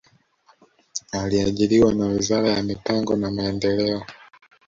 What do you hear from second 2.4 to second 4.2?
ya mipango na maendeleo